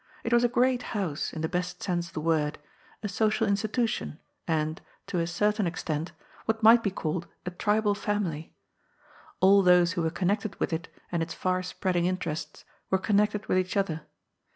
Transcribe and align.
It 0.23 0.33
was 0.33 0.43
a 0.43 0.47
great 0.49 0.81
house 0.97 1.31
in 1.31 1.41
the 1.43 1.47
best 1.47 1.83
sense 1.83 2.07
of 2.07 2.15
the 2.15 2.21
word, 2.21 2.57
a 3.03 3.07
social 3.07 3.45
institution, 3.47 4.19
and— 4.47 4.81
^to 5.07 5.21
a 5.21 5.27
certain 5.27 5.67
extent— 5.67 6.11
what 6.45 6.63
might 6.63 6.81
be 6.81 6.89
called 6.89 7.27
a 7.45 7.51
tribal 7.51 7.93
family. 7.93 8.51
All 9.41 9.61
those 9.61 9.91
who 9.91 10.01
were 10.01 10.09
connected 10.09 10.59
with 10.59 10.73
it 10.73 10.87
and 11.11 11.21
its 11.21 11.35
far 11.35 11.61
spreading 11.61 12.07
interests, 12.07 12.65
were 12.89 12.97
connected 12.97 13.45
with 13.45 13.59
each 13.59 13.73
jother. 13.75 14.01